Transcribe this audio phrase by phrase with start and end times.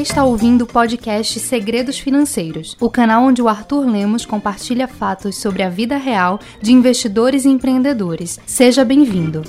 [0.00, 5.62] está ouvindo o podcast Segredos Financeiros, o canal onde o Arthur Lemos compartilha fatos sobre
[5.62, 8.40] a vida real de investidores e empreendedores.
[8.46, 9.42] Seja bem-vindo.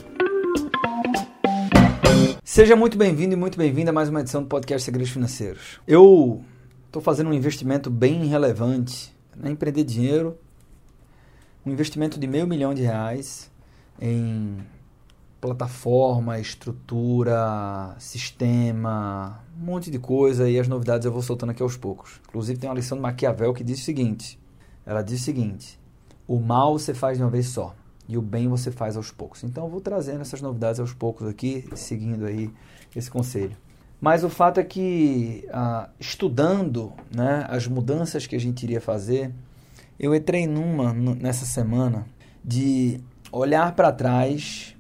[2.44, 5.80] Seja muito bem-vindo e muito bem-vinda a mais uma edição do podcast Segredos Financeiros.
[5.88, 6.44] Eu
[6.86, 9.52] estou fazendo um investimento bem relevante né?
[9.52, 10.38] Empreender Dinheiro,
[11.66, 13.52] um investimento de meio milhão de reais
[14.00, 14.58] em
[15.42, 21.76] plataforma, estrutura, sistema, um monte de coisa e as novidades eu vou soltando aqui aos
[21.76, 22.22] poucos.
[22.30, 24.40] Inclusive tem uma lição de Maquiavel que diz o seguinte:
[24.86, 25.80] ela diz o seguinte,
[26.28, 27.76] o mal você faz de uma vez só
[28.08, 29.44] e o bem você faz aos poucos.
[29.44, 32.52] Então eu vou trazendo essas novidades aos poucos aqui, seguindo aí
[32.96, 33.58] esse conselho.
[34.00, 39.32] Mas o fato é que, ah, estudando né, as mudanças que a gente iria fazer,
[40.00, 42.06] eu entrei numa nessa semana
[42.44, 43.00] de
[43.32, 44.76] olhar para trás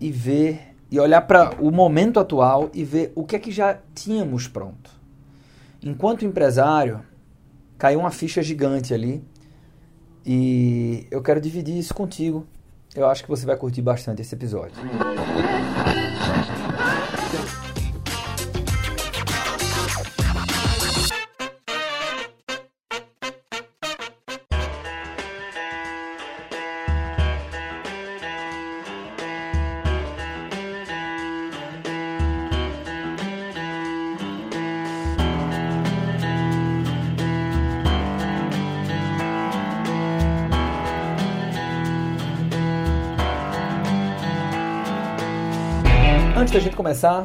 [0.00, 3.78] e ver e olhar para o momento atual e ver o que é que já
[3.94, 4.90] tínhamos pronto.
[5.82, 7.02] Enquanto empresário,
[7.76, 9.22] caiu uma ficha gigante ali
[10.24, 12.46] e eu quero dividir isso contigo.
[12.94, 14.76] Eu acho que você vai curtir bastante esse episódio.
[46.46, 47.24] Antes da gente começar,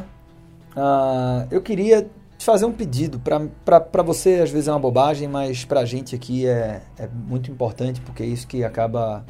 [0.74, 3.20] uh, eu queria te fazer um pedido.
[3.20, 7.48] Para você, às vezes, é uma bobagem, mas para a gente aqui é, é muito
[7.48, 9.24] importante, porque é isso que acaba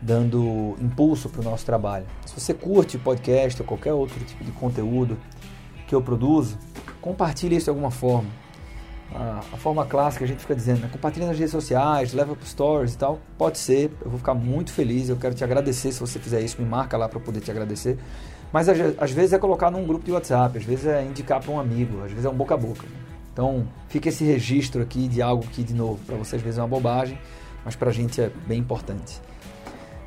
[0.00, 2.06] dando impulso para o nosso trabalho.
[2.24, 5.18] Se você curte podcast ou qualquer outro tipo de conteúdo
[5.86, 6.56] que eu produzo,
[7.02, 8.30] compartilhe isso de alguma forma.
[9.14, 10.88] A, forma clássica a gente fica dizendo, né?
[10.90, 13.20] compartilha nas redes sociais, leva para stories e tal.
[13.36, 15.10] Pode ser, eu vou ficar muito feliz.
[15.10, 17.98] Eu quero te agradecer se você fizer isso, me marca lá para poder te agradecer.
[18.52, 21.58] Mas às vezes é colocar num grupo de WhatsApp, às vezes é indicar para um
[21.60, 22.84] amigo, às vezes é um boca a boca.
[23.32, 26.62] Então fica esse registro aqui de algo que, de novo, para você às vezes é
[26.62, 27.18] uma bobagem,
[27.64, 29.20] mas para a gente é bem importante.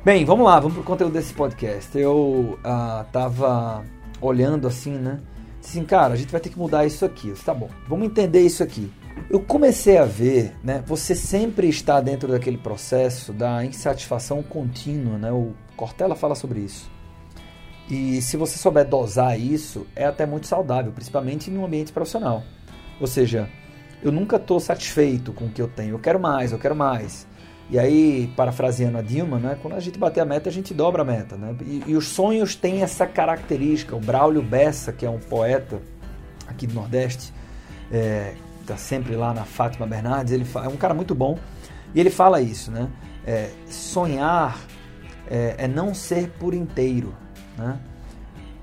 [0.04, 1.96] Bem, vamos lá, vamos para o conteúdo desse podcast.
[1.96, 2.58] Eu
[3.06, 3.84] estava
[4.20, 5.20] olhando assim, né?
[5.62, 7.30] Assim, cara, a gente vai ter que mudar isso aqui.
[7.30, 8.90] Disse, tá bom, vamos entender isso aqui.
[9.28, 10.82] Eu comecei a ver, né?
[10.86, 15.30] Você sempre está dentro daquele processo da insatisfação contínua, né?
[15.30, 16.90] O Cortella fala sobre isso.
[17.90, 22.44] E se você souber dosar isso, é até muito saudável, principalmente no ambiente profissional.
[23.00, 23.48] Ou seja,
[24.02, 27.26] eu nunca estou satisfeito com o que eu tenho, eu quero mais, eu quero mais.
[27.68, 31.02] E aí, parafraseando a Dilma, né, quando a gente bater a meta, a gente dobra
[31.02, 31.36] a meta.
[31.36, 31.54] Né?
[31.64, 33.94] E, e os sonhos têm essa característica.
[33.94, 35.80] O Braulio Bessa, que é um poeta
[36.48, 37.32] aqui do Nordeste,
[38.60, 41.38] está é, sempre lá na Fátima Bernardes, ele é um cara muito bom,
[41.94, 42.88] e ele fala isso, né?
[43.26, 44.58] É, sonhar
[45.28, 47.14] é, é não ser por inteiro,
[47.60, 47.78] né?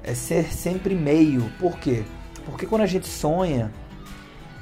[0.03, 1.49] É ser sempre meio.
[1.59, 2.03] Por quê?
[2.45, 3.71] Porque quando a gente sonha,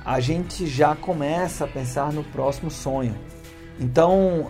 [0.03, 3.15] a gente já começa a pensar no próximo sonho.
[3.79, 4.47] Então,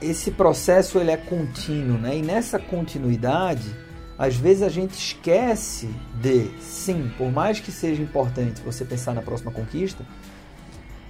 [0.00, 2.18] esse processo ele é contínuo, né?
[2.18, 3.74] E nessa continuidade,
[4.18, 5.88] às vezes a gente esquece
[6.20, 10.04] de, sim, por mais que seja importante você pensar na próxima conquista,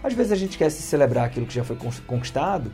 [0.03, 1.77] às vezes a gente esquece de celebrar aquilo que já foi
[2.07, 2.73] conquistado,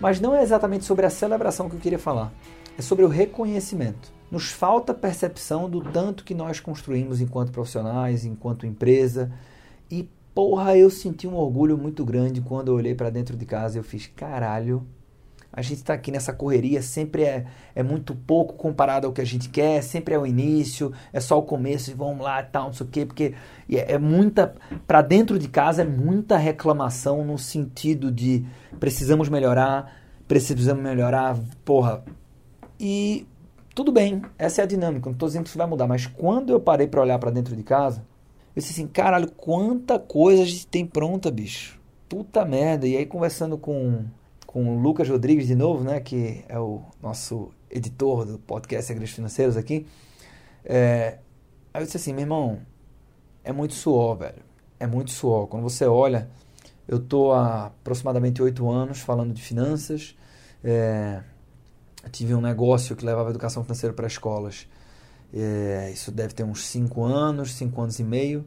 [0.00, 2.32] mas não é exatamente sobre a celebração que eu queria falar,
[2.78, 4.17] é sobre o reconhecimento.
[4.30, 9.32] Nos falta percepção do tanto que nós construímos enquanto profissionais, enquanto empresa.
[9.90, 13.76] E porra, eu senti um orgulho muito grande quando eu olhei para dentro de casa
[13.76, 14.86] e eu fiz, caralho,
[15.52, 19.24] a gente está aqui nessa correria, sempre é, é muito pouco comparado ao que a
[19.24, 22.72] gente quer, sempre é o início, é só o começo e vamos lá tal, não
[22.72, 23.34] sei o quê, porque
[23.68, 24.54] é, é muita.
[24.86, 28.44] Para dentro de casa é muita reclamação no sentido de
[28.78, 29.92] precisamos melhorar,
[30.28, 32.04] precisamos melhorar, porra.
[32.78, 33.26] E
[33.78, 36.52] tudo bem, essa é a dinâmica, não estou dizendo que isso vai mudar, mas quando
[36.52, 38.04] eu parei para olhar para dentro de casa,
[38.56, 41.78] eu disse assim, caralho, quanta coisa a gente tem pronta, bicho.
[42.08, 42.88] Puta merda.
[42.88, 44.04] E aí conversando com,
[44.48, 49.14] com o Lucas Rodrigues de novo, né, que é o nosso editor do podcast Segredos
[49.14, 49.86] Financeiros aqui,
[50.64, 51.18] é,
[51.72, 52.58] aí eu disse assim, meu irmão,
[53.44, 54.42] é muito suor, velho.
[54.80, 55.46] É muito suor.
[55.46, 56.28] Quando você olha,
[56.88, 60.16] eu tô há aproximadamente oito anos falando de finanças,
[60.64, 61.22] é,
[62.08, 64.66] tive um negócio que levava educação financeira para escolas.
[65.32, 68.44] É, isso deve ter uns 5 anos, 5 anos e meio.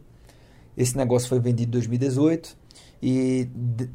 [0.76, 2.58] Esse negócio foi vendido em 2018
[3.02, 3.90] e de,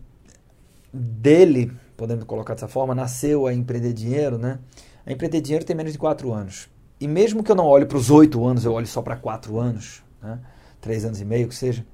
[0.93, 4.59] dele, podemos colocar dessa forma, nasceu a Empreender Dinheiro, né?
[5.05, 6.69] A Empreender Dinheiro tem menos de 4 anos.
[7.01, 9.59] E mesmo que eu não olhe para os 8 anos, eu olhe só para 4
[9.59, 10.41] anos, né?
[10.81, 11.85] 3 anos e meio que seja,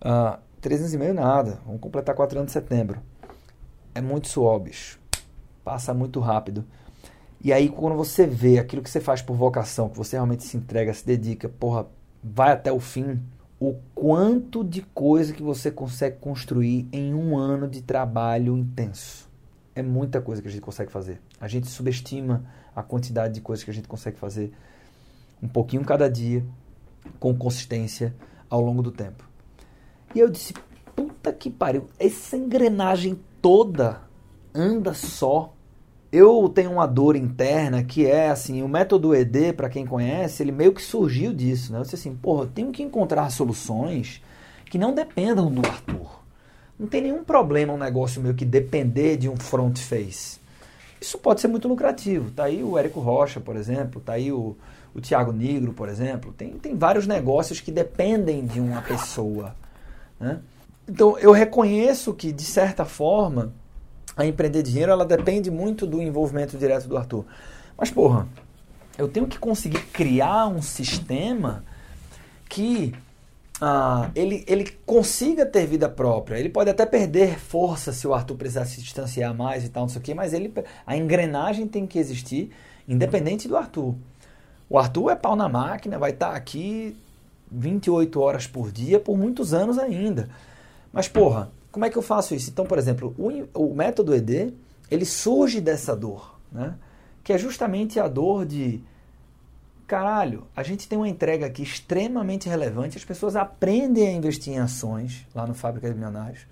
[0.00, 1.60] Uh, três anos e meio nada.
[1.66, 3.00] Vamos completar quatro anos em setembro.
[3.94, 4.98] É muito suor, bicho.
[5.62, 6.64] Passa muito rápido.
[7.42, 10.56] E aí, quando você vê aquilo que você faz por vocação, que você realmente se
[10.56, 11.86] entrega, se dedica, porra,
[12.22, 13.20] vai até o fim,
[13.58, 19.28] o quanto de coisa que você consegue construir em um ano de trabalho intenso.
[19.74, 21.20] É muita coisa que a gente consegue fazer.
[21.40, 22.44] A gente subestima
[22.76, 24.52] a quantidade de coisas que a gente consegue fazer
[25.42, 26.44] um pouquinho cada dia,
[27.18, 28.14] com consistência
[28.48, 29.28] ao longo do tempo.
[30.14, 30.52] E eu disse:
[30.94, 34.02] puta que pariu, essa engrenagem toda
[34.54, 35.54] anda só.
[36.12, 40.50] Eu tenho uma dor interna que é assim, o método ED, para quem conhece, ele
[40.50, 41.78] meio que surgiu disso, né?
[41.78, 44.20] Eu disse assim, porra, eu tenho que encontrar soluções
[44.64, 46.20] que não dependam do Arthur.
[46.78, 50.40] Não tem nenhum problema um negócio meu que depender de um front face.
[51.00, 52.30] Isso pode ser muito lucrativo.
[52.30, 54.56] Tá aí o Érico Rocha, por exemplo, tá aí o,
[54.94, 56.32] o Tiago Negro, por exemplo.
[56.32, 59.54] Tem, tem vários negócios que dependem de uma pessoa.
[60.18, 60.40] Né?
[60.88, 63.52] Então, eu reconheço que, de certa forma,
[64.22, 67.24] a empreender dinheiro ela depende muito do envolvimento direto do Arthur.
[67.76, 68.28] Mas, porra,
[68.98, 71.64] eu tenho que conseguir criar um sistema
[72.48, 72.92] que
[73.60, 76.38] ah, ele, ele consiga ter vida própria.
[76.38, 79.88] Ele pode até perder força se o Arthur precisar se distanciar mais e tal, não
[79.88, 80.52] sei o quê, mas ele,
[80.86, 82.50] a engrenagem tem que existir,
[82.88, 83.94] independente do Arthur.
[84.68, 86.96] O Arthur é pau na máquina, vai estar aqui
[87.50, 90.28] 28 horas por dia por muitos anos ainda.
[90.92, 92.50] Mas, porra, como é que eu faço isso?
[92.50, 94.52] Então, por exemplo, o, o método ED,
[94.90, 96.74] ele surge dessa dor, né?
[97.22, 98.82] Que é justamente a dor de
[99.86, 104.58] caralho, a gente tem uma entrega aqui extremamente relevante, as pessoas aprendem a investir em
[104.60, 106.46] ações lá no Fábrica de Milionários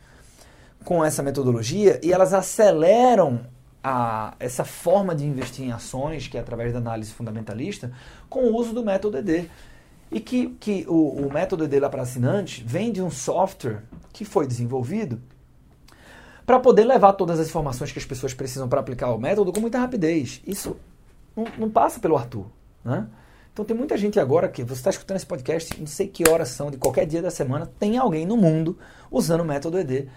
[0.85, 3.43] com essa metodologia e elas aceleram
[3.83, 7.93] a, essa forma de investir em ações, que é através da análise fundamentalista,
[8.29, 9.49] com o uso do método ED.
[10.11, 13.83] E que, que o, o método ED para assinantes vem de um software
[14.13, 15.21] que foi desenvolvido
[16.47, 19.61] para poder levar todas as informações que as pessoas precisam para aplicar o método com
[19.61, 20.41] muita rapidez.
[20.47, 20.77] Isso
[21.37, 22.47] não, não passa pelo Arthur.
[22.83, 23.07] Né?
[23.53, 26.49] Então tem muita gente agora que você está escutando esse podcast, não sei que horas
[26.49, 28.79] são, de qualquer dia da semana, tem alguém no mundo
[29.11, 30.09] usando o método ED,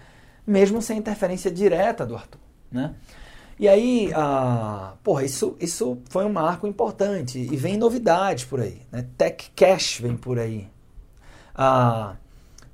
[0.46, 2.40] mesmo sem interferência direta do Arthur.
[2.70, 2.94] Né?
[3.62, 7.38] E aí, ah, porra, isso, isso foi um marco importante.
[7.38, 8.82] E vem novidades por aí.
[8.90, 9.06] Né?
[9.16, 10.68] Tech Cash vem por aí.
[11.54, 12.16] Ah,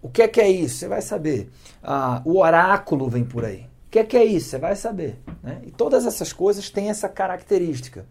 [0.01, 0.77] o que é que é isso?
[0.79, 1.51] Você vai saber.
[1.83, 3.69] Ah, o oráculo vem por aí.
[3.87, 4.49] O que é que é isso?
[4.49, 5.19] Você vai saber.
[5.43, 5.61] Né?
[5.67, 8.07] E todas essas coisas têm essa característica.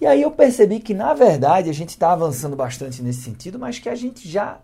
[0.00, 3.78] E aí eu percebi que, na verdade, a gente está avançando bastante nesse sentido, mas
[3.78, 4.58] que a gente já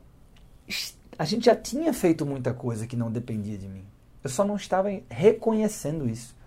[1.17, 3.85] a gente já tinha feito muita coisa que não dependia de mim.
[4.25, 6.40] Eu só não estava reconhecendo isso.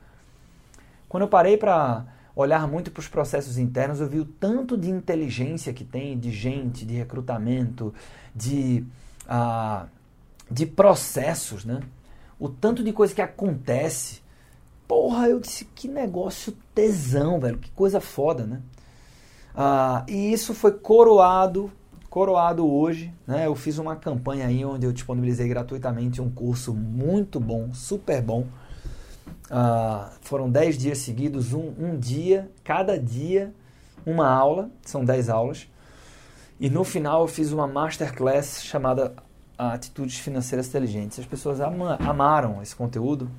[1.13, 4.89] Quando eu parei para olhar muito para os processos internos, eu vi o tanto de
[4.89, 7.93] inteligência que tem de gente, de recrutamento,
[8.35, 8.83] de,
[9.27, 9.87] uh,
[10.49, 11.81] de processos, né?
[12.39, 14.23] O tanto de coisa que acontece.
[14.87, 17.59] Porra, eu disse, que negócio tesão, velho.
[17.59, 18.59] Que coisa foda, né?
[19.53, 21.71] Uh, e isso foi coroado
[22.09, 23.45] coroado hoje, né?
[23.45, 28.47] Eu fiz uma campanha aí onde eu disponibilizei gratuitamente um curso muito bom, super bom.
[29.51, 33.53] Uh, foram 10 dias seguidos, um, um dia, cada dia
[34.05, 35.67] uma aula, são 10 aulas.
[36.59, 39.13] E no final eu fiz uma masterclass chamada
[39.57, 41.19] Atitudes Financeiras Inteligentes.
[41.19, 43.29] As pessoas ama, amaram esse conteúdo.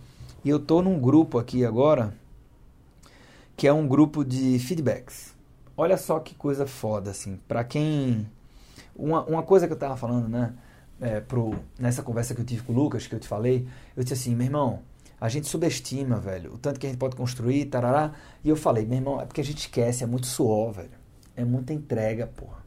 [0.45, 2.13] E eu estou num grupo aqui agora,
[3.57, 5.35] que é um grupo de feedbacks.
[5.77, 7.39] Olha só que coisa foda, assim.
[7.49, 8.29] Para quem
[8.95, 10.55] uma, uma coisa que eu tava falando, né?
[11.01, 14.05] É, pro, nessa conversa que eu tive com o Lucas, que eu te falei, eu
[14.05, 14.81] disse assim, meu irmão,
[15.25, 18.13] a gente subestima, velho, o tanto que a gente pode construir, tarará.
[18.45, 20.91] E eu falei, meu irmão, é porque a gente esquece, é muito suor, velho.
[21.35, 22.59] É muita entrega, porra.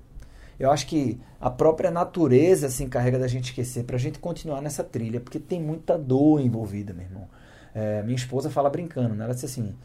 [0.60, 4.84] Eu acho que a própria natureza se encarrega da gente esquecer pra gente continuar nessa
[4.84, 7.28] trilha, porque tem muita dor envolvida, meu irmão.
[7.76, 9.26] É, minha esposa fala brincando, né?
[9.26, 9.76] Ela disse assim: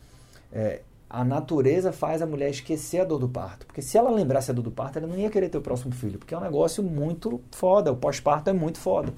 [0.51, 3.67] é, a natureza faz a mulher esquecer a dor do parto.
[3.67, 5.93] Porque se ela lembrasse a dor do parto, ela não ia querer ter o próximo
[5.93, 6.19] filho.
[6.19, 7.93] Porque é um negócio muito foda.
[7.93, 9.13] O pós-parto é muito foda.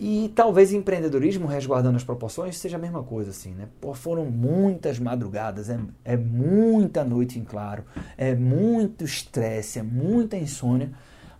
[0.00, 3.68] E talvez empreendedorismo, resguardando as proporções, seja a mesma coisa, assim, né?
[3.80, 7.84] Pô, foram muitas madrugadas, é, é muita noite em claro,
[8.16, 10.92] é muito estresse, é muita insônia,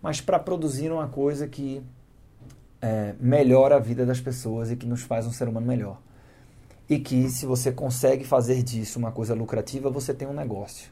[0.02, 1.80] mas para produzir uma coisa que
[2.82, 6.00] é, melhora a vida das pessoas e que nos faz um ser humano melhor
[6.88, 10.90] e que se você consegue fazer disso uma coisa lucrativa, você tem um negócio.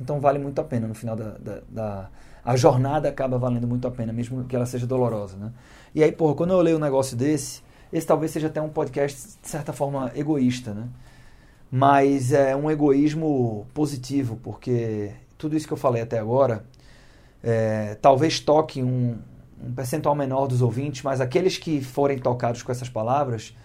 [0.00, 2.10] Então vale muito a pena no final da, da, da,
[2.44, 5.52] a jornada acaba valendo muito a pena, mesmo que ela seja dolorosa, né?
[5.94, 9.38] E aí, porra, quando eu leio um negócio desse, esse talvez seja até um podcast
[9.40, 10.88] de certa forma egoísta, né?
[11.70, 16.64] Mas é um egoísmo positivo, porque tudo isso que eu falei até agora
[17.42, 19.18] é, talvez toque um,
[19.62, 23.56] um percentual menor dos ouvintes, mas aqueles que forem tocados com essas palavras,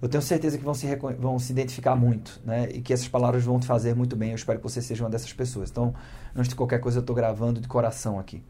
[0.00, 0.86] eu tenho certeza que vão se,
[1.18, 2.68] vão se identificar muito, né?
[2.70, 4.30] E que essas palavras vão te fazer muito bem.
[4.30, 5.70] Eu espero que você seja uma dessas pessoas.
[5.70, 5.94] Então,
[6.34, 8.42] antes de qualquer coisa, eu estou gravando de coração aqui.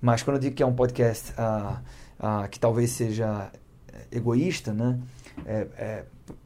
[0.00, 1.80] Mas quando eu digo que é um podcast ah,
[2.18, 3.50] ah, que talvez seja
[4.10, 4.98] egoísta, né?
[5.46, 6.04] É, é,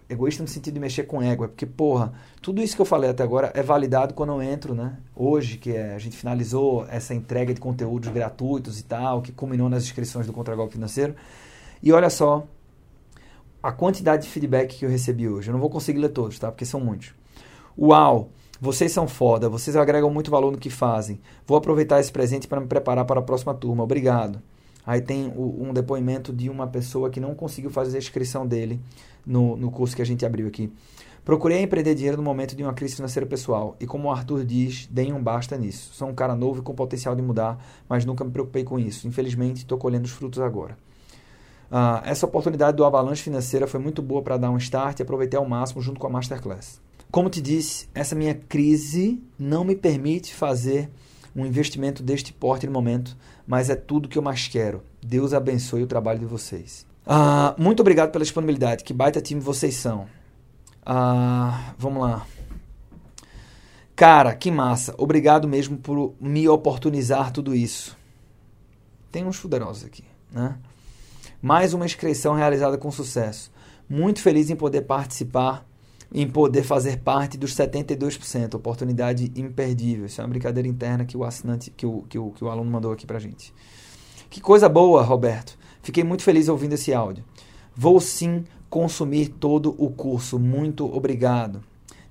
[0.08, 3.10] egoísta no sentido de mexer com ego, é porque, porra, tudo isso que eu falei
[3.10, 4.96] até agora é validado quando eu entro, né?
[5.14, 9.68] Hoje, que é, a gente finalizou essa entrega de conteúdos gratuitos e tal, que culminou
[9.68, 11.16] nas inscrições do Contragolpe Financeiro.
[11.82, 12.46] E olha só
[13.66, 15.48] a quantidade de feedback que eu recebi hoje.
[15.48, 16.52] Eu não vou conseguir ler todos, tá?
[16.52, 17.12] Porque são muitos.
[17.76, 18.30] Uau!
[18.60, 21.20] Vocês são foda, vocês agregam muito valor no que fazem.
[21.44, 23.82] Vou aproveitar esse presente para me preparar para a próxima turma.
[23.82, 24.40] Obrigado.
[24.86, 28.80] Aí tem o, um depoimento de uma pessoa que não conseguiu fazer a inscrição dele
[29.26, 30.72] no, no curso que a gente abriu aqui.
[31.24, 34.86] Procurei empreender dinheiro no momento de uma crise financeira pessoal e, como o Arthur diz,
[34.86, 35.92] deem um basta nisso.
[35.92, 37.58] Sou um cara novo e com potencial de mudar,
[37.88, 39.08] mas nunca me preocupei com isso.
[39.08, 40.78] Infelizmente, estou colhendo os frutos agora.
[41.70, 45.38] Uh, essa oportunidade do Avalanche Financeira foi muito boa para dar um start e aproveitei
[45.38, 46.80] ao máximo junto com a Masterclass.
[47.10, 50.90] Como te disse, essa minha crise não me permite fazer
[51.34, 54.82] um investimento deste porte no momento, mas é tudo que eu mais quero.
[55.02, 56.86] Deus abençoe o trabalho de vocês.
[57.06, 58.82] Ah, muito obrigado pela disponibilidade.
[58.82, 60.06] Que baita time vocês são.
[60.84, 62.26] Ah, vamos lá.
[63.94, 64.94] Cara, que massa.
[64.98, 67.96] Obrigado mesmo por me oportunizar tudo isso.
[69.10, 70.56] Tem uns fuderosos aqui, né?
[71.40, 73.52] Mais uma inscrição realizada com sucesso.
[73.88, 75.66] Muito feliz em poder participar
[76.12, 78.54] em poder fazer parte dos 72%.
[78.54, 80.06] Oportunidade imperdível.
[80.06, 82.70] Isso é uma brincadeira interna que o assinante, que o, que o, que o aluno
[82.70, 83.52] mandou aqui pra gente.
[84.30, 85.58] Que coisa boa, Roberto.
[85.82, 87.24] Fiquei muito feliz ouvindo esse áudio.
[87.74, 90.38] Vou sim consumir todo o curso.
[90.38, 91.62] Muito obrigado.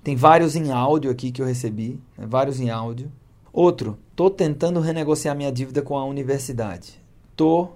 [0.03, 2.25] Tem vários em áudio aqui que eu recebi, né?
[2.27, 3.11] vários em áudio.
[3.51, 7.01] Outro, tô tentando renegociar minha dívida com a universidade.
[7.35, 7.69] Tô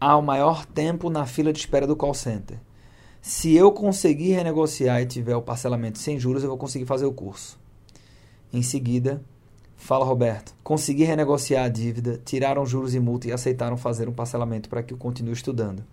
[0.00, 2.58] ao maior tempo na fila de espera do call center.
[3.20, 7.12] Se eu conseguir renegociar e tiver o parcelamento sem juros, eu vou conseguir fazer o
[7.12, 7.58] curso.
[8.50, 9.22] Em seguida,
[9.76, 14.70] fala Roberto, consegui renegociar a dívida, tiraram juros e multa e aceitaram fazer um parcelamento
[14.70, 15.84] para que eu continue estudando.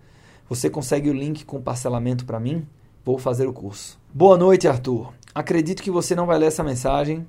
[0.48, 2.66] Você consegue o link com parcelamento para mim?
[3.04, 3.98] Vou fazer o curso.
[4.12, 5.12] Boa noite, Arthur.
[5.34, 7.26] Acredito que você não vai ler essa mensagem.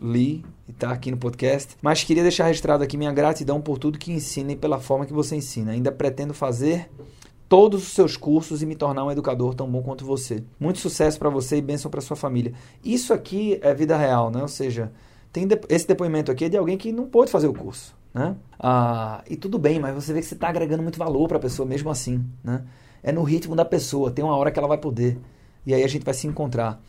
[0.00, 1.76] Li e está aqui no podcast.
[1.82, 5.12] Mas queria deixar registrado aqui minha gratidão por tudo que ensina e pela forma que
[5.12, 5.72] você ensina.
[5.72, 6.90] Ainda pretendo fazer
[7.48, 10.44] todos os seus cursos e me tornar um educador tão bom quanto você.
[10.60, 12.52] Muito sucesso para você e bênção para sua família.
[12.84, 14.42] Isso aqui é vida real, né?
[14.42, 14.92] Ou seja,
[15.32, 18.36] tem de esse depoimento aqui é de alguém que não pôde fazer o curso, né?
[18.58, 21.40] Ah, e tudo bem, mas você vê que você está agregando muito valor para a
[21.40, 22.64] pessoa mesmo assim, né?
[23.02, 25.18] É no ritmo da pessoa, tem uma hora que ela vai poder.
[25.64, 26.82] E aí a gente vai se encontrar.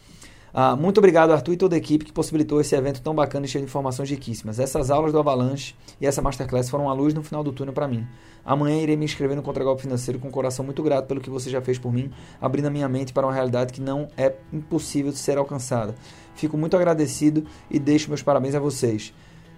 [0.53, 3.49] Ah, muito obrigado, Arthur, e toda a equipe que possibilitou esse evento tão bacana e
[3.49, 4.59] cheio de informações riquíssimas.
[4.59, 7.87] Essas aulas do Avalanche e essa Masterclass foram a luz no final do túnel para
[7.87, 8.07] mim.
[8.43, 11.49] Amanhã irei me inscrever no Contragolpe Financeiro com um coração muito grato pelo que você
[11.49, 15.11] já fez por mim, abrindo a minha mente para uma realidade que não é impossível
[15.11, 15.93] de ser alcançada.
[16.33, 19.13] Fico muito agradecido e deixo meus parabéns a vocês.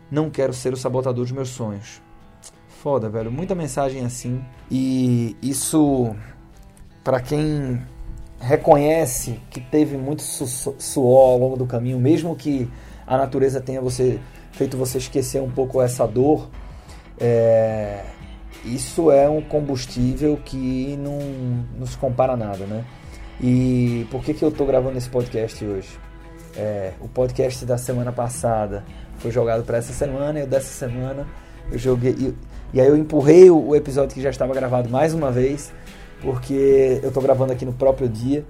[0.09, 2.01] Não quero ser o sabotador dos meus sonhos.
[2.81, 3.31] Foda, velho.
[3.31, 4.43] Muita mensagem assim.
[4.69, 6.13] E isso,
[7.03, 7.81] para quem
[8.41, 12.69] reconhece que teve muito su suor ao longo do caminho, mesmo que
[13.05, 14.19] a natureza tenha você
[14.51, 16.49] feito você esquecer um pouco essa dor,
[17.19, 18.03] é,
[18.65, 21.19] isso é um combustível que não,
[21.79, 22.83] não se compara a nada, né?
[23.39, 25.99] E por que, que eu estou gravando esse podcast hoje?
[26.55, 28.83] É, o podcast da semana passada
[29.17, 31.27] foi jogado para essa semana e o dessa semana
[31.71, 32.11] eu joguei.
[32.11, 32.35] E,
[32.73, 35.71] e aí eu empurrei o, o episódio que já estava gravado mais uma vez
[36.21, 38.45] porque eu estou gravando aqui no próprio dia.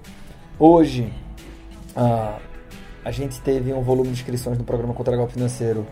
[0.58, 1.12] Hoje
[1.96, 2.38] a,
[3.04, 5.86] a gente teve um volume de inscrições no programa Contra Golpe Financeiro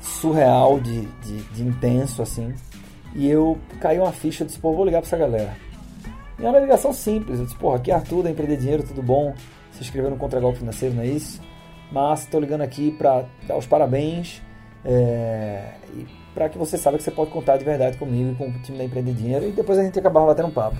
[0.00, 2.52] surreal, de, de, de, intenso assim.
[3.14, 5.56] E eu caí uma ficha, eu disse, pô, vou ligar para essa galera.
[6.38, 9.02] E é uma ligação simples, eu disse, porra, aqui é Arthur da Empreender Dinheiro, tudo
[9.02, 9.34] bom?
[9.72, 11.40] Se inscreveu no Contra Golpe Financeiro, não é isso?
[11.90, 14.42] Mas estou ligando aqui para dar os parabéns
[14.84, 18.50] é, e para que você saiba que você pode contar de verdade comigo e com
[18.50, 20.76] o time da Empreender Dinheiro e depois a gente acabava batendo um papo.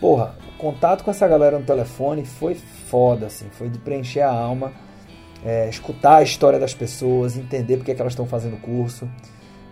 [0.00, 4.72] Porra, contato com essa galera no telefone foi foda, assim, foi de preencher a alma,
[5.44, 9.10] é, escutar a história das pessoas, entender porque é que elas estão fazendo o curso.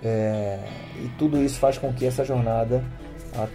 [0.03, 0.59] É,
[0.97, 2.83] e tudo isso faz com que essa jornada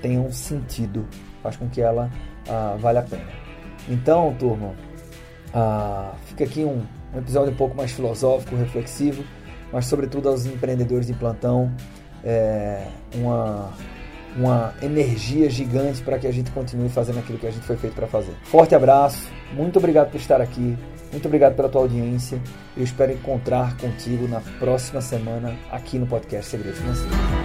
[0.01, 1.05] tenha um sentido,
[1.41, 2.09] faz com que ela
[2.47, 3.27] ah, valha a pena.
[3.89, 4.75] Então, turma,
[5.53, 9.25] ah, fica aqui um, um episódio um pouco mais filosófico, reflexivo
[9.74, 11.74] mas sobretudo aos empreendedores de plantão,
[12.24, 13.72] é, uma,
[14.38, 17.96] uma energia gigante para que a gente continue fazendo aquilo que a gente foi feito
[17.96, 18.34] para fazer.
[18.44, 20.77] Forte abraço, muito obrigado por estar aqui,
[21.12, 22.39] muito obrigado pela tua audiência.
[22.77, 27.42] Eu espero encontrar contigo na próxima semana aqui no podcast Segredo Financeiro.